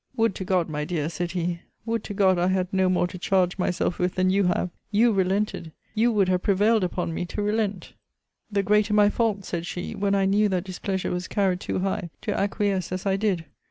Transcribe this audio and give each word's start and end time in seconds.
Would 0.15 0.33
to 0.33 0.43
God, 0.43 0.67
my 0.67 0.83
dear, 0.83 1.09
said 1.09 1.33
he, 1.33 1.59
would 1.85 2.03
to 2.05 2.15
God 2.15 2.39
I 2.39 2.47
had 2.47 2.73
no 2.73 2.89
more 2.89 3.05
to 3.05 3.19
charge 3.19 3.59
myself 3.59 3.99
with 3.99 4.15
than 4.15 4.31
you 4.31 4.45
have! 4.45 4.71
You 4.89 5.11
relented! 5.11 5.71
you 5.93 6.11
would 6.11 6.27
have 6.27 6.41
prevailed 6.41 6.83
upon 6.83 7.13
me 7.13 7.23
to 7.25 7.41
relent! 7.43 7.93
The 8.51 8.63
greater 8.63 8.95
my 8.95 9.09
fault, 9.11 9.45
said 9.45 9.67
she, 9.67 9.93
when 9.93 10.15
I 10.15 10.25
knew 10.25 10.49
that 10.49 10.63
displeasure 10.63 11.11
was 11.11 11.27
carried 11.27 11.59
too 11.59 11.81
high, 11.81 12.09
to 12.21 12.35
acquiesce 12.35 12.91
as 12.91 13.05
I 13.05 13.15
did! 13.15 13.45